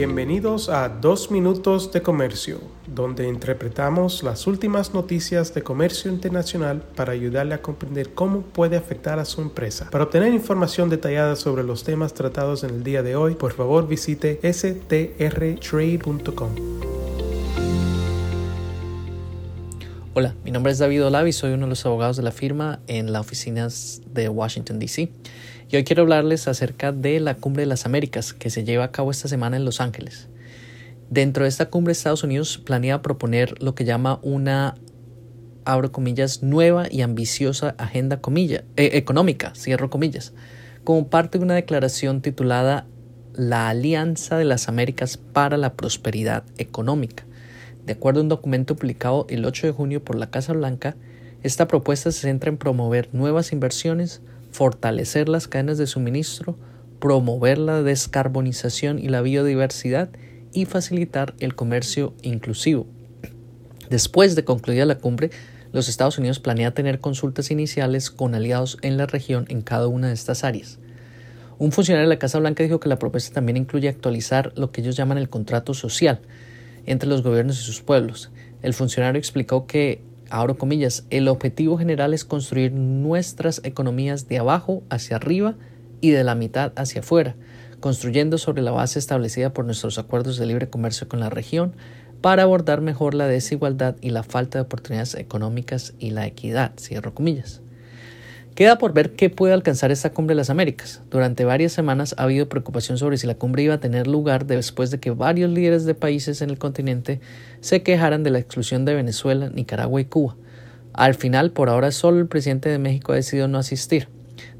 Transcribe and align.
Bienvenidos 0.00 0.70
a 0.70 0.88
Dos 0.88 1.30
Minutos 1.30 1.92
de 1.92 2.00
Comercio, 2.00 2.58
donde 2.86 3.28
interpretamos 3.28 4.22
las 4.22 4.46
últimas 4.46 4.94
noticias 4.94 5.52
de 5.52 5.62
comercio 5.62 6.10
internacional 6.10 6.82
para 6.96 7.12
ayudarle 7.12 7.52
a 7.52 7.60
comprender 7.60 8.14
cómo 8.14 8.40
puede 8.40 8.78
afectar 8.78 9.18
a 9.18 9.26
su 9.26 9.42
empresa. 9.42 9.90
Para 9.90 10.04
obtener 10.04 10.32
información 10.32 10.88
detallada 10.88 11.36
sobre 11.36 11.64
los 11.64 11.84
temas 11.84 12.14
tratados 12.14 12.64
en 12.64 12.70
el 12.70 12.82
día 12.82 13.02
de 13.02 13.14
hoy, 13.14 13.34
por 13.34 13.52
favor 13.52 13.86
visite 13.86 14.40
strtrade.com. 14.42 15.10
Hola, 20.12 20.34
mi 20.44 20.50
nombre 20.50 20.72
es 20.72 20.78
David 20.80 21.04
Olavi, 21.04 21.30
soy 21.30 21.52
uno 21.52 21.66
de 21.66 21.70
los 21.70 21.86
abogados 21.86 22.16
de 22.16 22.24
la 22.24 22.32
firma 22.32 22.80
en 22.88 23.12
las 23.12 23.20
oficinas 23.20 24.02
de 24.12 24.28
Washington, 24.28 24.80
D.C. 24.80 25.12
Y 25.70 25.76
hoy 25.76 25.84
quiero 25.84 26.02
hablarles 26.02 26.48
acerca 26.48 26.90
de 26.90 27.20
la 27.20 27.36
Cumbre 27.36 27.62
de 27.62 27.68
las 27.68 27.86
Américas 27.86 28.32
que 28.32 28.50
se 28.50 28.64
lleva 28.64 28.82
a 28.82 28.90
cabo 28.90 29.12
esta 29.12 29.28
semana 29.28 29.56
en 29.56 29.64
Los 29.64 29.80
Ángeles. 29.80 30.26
Dentro 31.10 31.44
de 31.44 31.48
esta 31.48 31.70
cumbre 31.70 31.92
Estados 31.92 32.24
Unidos 32.24 32.58
planea 32.58 33.02
proponer 33.02 33.62
lo 33.62 33.76
que 33.76 33.84
llama 33.84 34.18
una, 34.22 34.74
abro 35.64 35.92
nueva 36.42 36.88
y 36.90 37.02
ambiciosa 37.02 37.76
agenda 37.78 38.20
eh, 38.26 38.90
económica, 38.94 39.52
cierro 39.54 39.90
comillas, 39.90 40.32
como 40.82 41.08
parte 41.08 41.38
de 41.38 41.44
una 41.44 41.54
declaración 41.54 42.20
titulada 42.20 42.84
La 43.32 43.68
Alianza 43.68 44.38
de 44.38 44.44
las 44.44 44.68
Américas 44.68 45.18
para 45.18 45.56
la 45.56 45.74
Prosperidad 45.74 46.42
Económica 46.58 47.26
de 47.86 47.92
acuerdo 47.92 48.20
a 48.20 48.22
un 48.22 48.28
documento 48.28 48.76
publicado 48.76 49.26
el 49.28 49.44
8 49.44 49.68
de 49.68 49.72
junio 49.72 50.04
por 50.04 50.16
la 50.16 50.30
Casa 50.30 50.52
Blanca, 50.52 50.96
esta 51.42 51.66
propuesta 51.66 52.12
se 52.12 52.20
centra 52.20 52.50
en 52.50 52.58
promover 52.58 53.08
nuevas 53.12 53.52
inversiones, 53.52 54.20
fortalecer 54.50 55.28
las 55.28 55.48
cadenas 55.48 55.78
de 55.78 55.86
suministro, 55.86 56.56
promover 57.00 57.58
la 57.58 57.82
descarbonización 57.82 58.98
y 58.98 59.08
la 59.08 59.22
biodiversidad 59.22 60.10
y 60.52 60.66
facilitar 60.66 61.34
el 61.40 61.54
comercio 61.54 62.14
inclusivo. 62.22 62.86
Después 63.88 64.36
de 64.36 64.44
concluida 64.44 64.84
la 64.84 64.98
cumbre, 64.98 65.30
los 65.72 65.88
Estados 65.88 66.18
Unidos 66.18 66.40
planea 66.40 66.74
tener 66.74 67.00
consultas 67.00 67.50
iniciales 67.50 68.10
con 68.10 68.34
aliados 68.34 68.76
en 68.82 68.96
la 68.96 69.06
región 69.06 69.46
en 69.48 69.62
cada 69.62 69.86
una 69.86 70.08
de 70.08 70.14
estas 70.14 70.44
áreas. 70.44 70.78
Un 71.58 71.72
funcionario 71.72 72.08
de 72.08 72.14
la 72.14 72.18
Casa 72.18 72.38
Blanca 72.38 72.62
dijo 72.62 72.80
que 72.80 72.88
la 72.88 72.98
propuesta 72.98 73.34
también 73.34 73.56
incluye 73.56 73.88
actualizar 73.88 74.52
lo 74.56 74.72
que 74.72 74.80
ellos 74.80 74.96
llaman 74.96 75.18
el 75.18 75.28
contrato 75.28 75.74
social, 75.74 76.20
entre 76.90 77.08
los 77.08 77.22
gobiernos 77.22 77.60
y 77.60 77.62
sus 77.62 77.82
pueblos. 77.82 78.32
El 78.62 78.74
funcionario 78.74 79.18
explicó 79.18 79.66
que, 79.66 80.02
abro 80.28 80.58
comillas, 80.58 81.04
el 81.10 81.28
objetivo 81.28 81.78
general 81.78 82.12
es 82.12 82.24
construir 82.24 82.72
nuestras 82.72 83.60
economías 83.62 84.26
de 84.26 84.38
abajo 84.38 84.82
hacia 84.90 85.16
arriba 85.16 85.54
y 86.00 86.10
de 86.10 86.24
la 86.24 86.34
mitad 86.34 86.72
hacia 86.74 87.02
afuera, 87.02 87.36
construyendo 87.78 88.38
sobre 88.38 88.62
la 88.62 88.72
base 88.72 88.98
establecida 88.98 89.52
por 89.52 89.64
nuestros 89.64 89.98
acuerdos 89.98 90.36
de 90.36 90.46
libre 90.46 90.68
comercio 90.68 91.08
con 91.08 91.20
la 91.20 91.30
región 91.30 91.74
para 92.20 92.42
abordar 92.42 92.80
mejor 92.80 93.14
la 93.14 93.28
desigualdad 93.28 93.94
y 94.00 94.10
la 94.10 94.24
falta 94.24 94.58
de 94.58 94.62
oportunidades 94.62 95.14
económicas 95.14 95.94
y 96.00 96.10
la 96.10 96.26
equidad, 96.26 96.72
cierro 96.76 97.14
comillas. 97.14 97.62
Queda 98.54 98.78
por 98.78 98.92
ver 98.92 99.12
qué 99.12 99.30
puede 99.30 99.54
alcanzar 99.54 99.90
esta 99.90 100.12
cumbre 100.12 100.34
de 100.34 100.38
las 100.38 100.50
Américas. 100.50 101.02
Durante 101.10 101.44
varias 101.44 101.72
semanas 101.72 102.14
ha 102.18 102.24
habido 102.24 102.48
preocupación 102.48 102.98
sobre 102.98 103.16
si 103.16 103.26
la 103.26 103.36
cumbre 103.36 103.62
iba 103.62 103.74
a 103.74 103.80
tener 103.80 104.06
lugar 104.06 104.44
después 104.44 104.90
de 104.90 104.98
que 104.98 105.10
varios 105.10 105.50
líderes 105.50 105.84
de 105.84 105.94
países 105.94 106.42
en 106.42 106.50
el 106.50 106.58
continente 106.58 107.20
se 107.60 107.82
quejaran 107.82 108.22
de 108.22 108.30
la 108.30 108.38
exclusión 108.38 108.84
de 108.84 108.94
Venezuela, 108.94 109.50
Nicaragua 109.50 110.00
y 110.00 110.04
Cuba. 110.04 110.36
Al 110.92 111.14
final, 111.14 111.52
por 111.52 111.68
ahora, 111.68 111.92
solo 111.92 112.18
el 112.18 112.26
presidente 112.26 112.68
de 112.68 112.78
México 112.78 113.12
ha 113.12 113.16
decidido 113.16 113.48
no 113.48 113.58
asistir, 113.58 114.08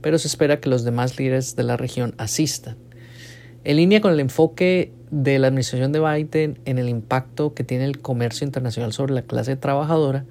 pero 0.00 0.18
se 0.18 0.28
espera 0.28 0.60
que 0.60 0.70
los 0.70 0.84
demás 0.84 1.18
líderes 1.18 1.56
de 1.56 1.64
la 1.64 1.76
región 1.76 2.14
asistan. 2.16 2.76
En 3.64 3.76
línea 3.76 4.00
con 4.00 4.12
el 4.12 4.20
enfoque 4.20 4.92
de 5.10 5.38
la 5.38 5.48
administración 5.48 5.92
de 5.92 6.00
Biden 6.00 6.60
en 6.64 6.78
el 6.78 6.88
impacto 6.88 7.52
que 7.52 7.64
tiene 7.64 7.84
el 7.84 8.00
comercio 8.00 8.46
internacional 8.46 8.92
sobre 8.92 9.12
la 9.12 9.22
clase 9.22 9.56
trabajadora, 9.56 10.24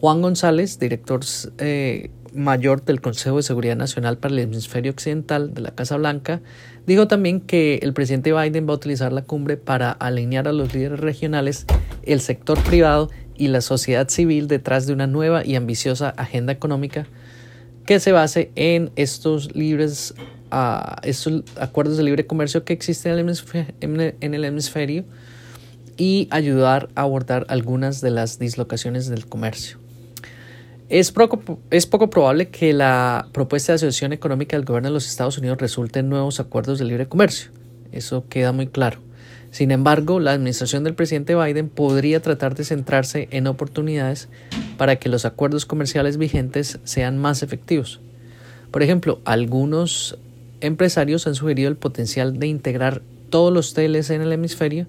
Juan 0.00 0.22
González, 0.22 0.78
director 0.78 1.20
eh, 1.58 2.10
mayor 2.34 2.84
del 2.84 3.00
Consejo 3.00 3.36
de 3.36 3.42
Seguridad 3.42 3.76
Nacional 3.76 4.18
para 4.18 4.34
el 4.34 4.40
Hemisferio 4.40 4.92
Occidental 4.92 5.54
de 5.54 5.60
la 5.62 5.70
Casa 5.70 5.96
Blanca, 5.96 6.40
dijo 6.86 7.08
también 7.08 7.40
que 7.40 7.80
el 7.82 7.92
presidente 7.92 8.32
Biden 8.32 8.68
va 8.68 8.72
a 8.72 8.76
utilizar 8.76 9.12
la 9.12 9.22
cumbre 9.22 9.56
para 9.56 9.92
alinear 9.92 10.48
a 10.48 10.52
los 10.52 10.74
líderes 10.74 11.00
regionales, 11.00 11.66
el 12.02 12.20
sector 12.20 12.62
privado 12.62 13.10
y 13.36 13.48
la 13.48 13.60
sociedad 13.60 14.08
civil 14.08 14.48
detrás 14.48 14.86
de 14.86 14.92
una 14.92 15.06
nueva 15.06 15.44
y 15.44 15.56
ambiciosa 15.56 16.10
agenda 16.10 16.52
económica 16.52 17.06
que 17.86 18.00
se 18.00 18.12
base 18.12 18.50
en 18.54 18.90
estos 18.96 19.54
libres 19.54 20.14
uh, 20.52 20.96
estos 21.02 21.42
acuerdos 21.60 21.96
de 21.96 22.02
libre 22.04 22.26
comercio 22.26 22.64
que 22.64 22.72
existen 22.72 23.12
en 23.18 24.34
el 24.34 24.44
hemisferio 24.44 25.04
y 25.96 26.28
ayudar 26.30 26.88
a 26.94 27.02
abordar 27.02 27.46
algunas 27.48 28.00
de 28.00 28.10
las 28.10 28.38
dislocaciones 28.38 29.08
del 29.08 29.26
comercio. 29.26 29.83
Es 30.90 31.12
poco, 31.12 31.58
es 31.70 31.86
poco 31.86 32.10
probable 32.10 32.48
que 32.48 32.74
la 32.74 33.28
propuesta 33.32 33.72
de 33.72 33.76
asociación 33.76 34.12
económica 34.12 34.56
del 34.56 34.66
gobierno 34.66 34.90
de 34.90 34.94
los 34.94 35.06
Estados 35.06 35.38
Unidos 35.38 35.58
resulte 35.58 36.00
en 36.00 36.10
nuevos 36.10 36.40
acuerdos 36.40 36.78
de 36.78 36.84
libre 36.84 37.06
comercio. 37.06 37.50
Eso 37.90 38.26
queda 38.28 38.52
muy 38.52 38.66
claro. 38.66 38.98
Sin 39.50 39.70
embargo, 39.70 40.20
la 40.20 40.32
administración 40.32 40.84
del 40.84 40.94
presidente 40.94 41.36
Biden 41.36 41.70
podría 41.70 42.20
tratar 42.20 42.54
de 42.54 42.64
centrarse 42.64 43.28
en 43.30 43.46
oportunidades 43.46 44.28
para 44.76 44.96
que 44.96 45.08
los 45.08 45.24
acuerdos 45.24 45.64
comerciales 45.64 46.18
vigentes 46.18 46.78
sean 46.84 47.16
más 47.18 47.42
efectivos. 47.42 48.00
Por 48.70 48.82
ejemplo, 48.82 49.20
algunos 49.24 50.18
empresarios 50.60 51.26
han 51.26 51.34
sugerido 51.34 51.68
el 51.68 51.76
potencial 51.76 52.38
de 52.38 52.48
integrar 52.48 53.00
todos 53.30 53.52
los 53.52 53.72
TLC 53.72 54.10
en 54.10 54.22
el 54.22 54.32
hemisferio 54.32 54.86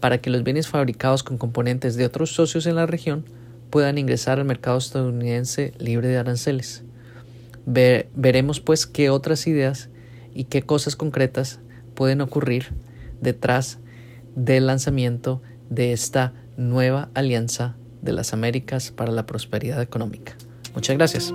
para 0.00 0.18
que 0.18 0.30
los 0.30 0.42
bienes 0.42 0.68
fabricados 0.68 1.22
con 1.22 1.38
componentes 1.38 1.96
de 1.96 2.04
otros 2.04 2.34
socios 2.34 2.66
en 2.66 2.74
la 2.74 2.86
región 2.86 3.24
puedan 3.70 3.98
ingresar 3.98 4.38
al 4.38 4.44
mercado 4.44 4.78
estadounidense 4.78 5.72
libre 5.78 6.08
de 6.08 6.18
aranceles. 6.18 6.84
veremos 7.64 8.60
pues 8.60 8.86
qué 8.86 9.10
otras 9.10 9.46
ideas 9.46 9.90
y 10.34 10.44
qué 10.44 10.62
cosas 10.62 10.96
concretas 10.96 11.60
pueden 11.94 12.20
ocurrir 12.20 12.72
detrás 13.20 13.78
del 14.34 14.66
lanzamiento 14.66 15.42
de 15.68 15.92
esta 15.92 16.32
nueva 16.56 17.10
alianza 17.14 17.76
de 18.02 18.12
las 18.12 18.32
Américas 18.32 18.90
para 18.90 19.12
la 19.12 19.26
prosperidad 19.26 19.82
económica. 19.82 20.36
Muchas 20.74 20.96
gracias. 20.96 21.34